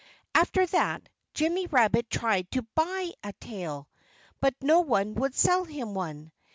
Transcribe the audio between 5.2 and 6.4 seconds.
sell him one.